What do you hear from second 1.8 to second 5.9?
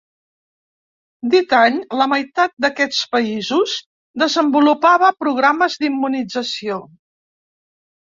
la meitat d'aquests països desenvolupava programes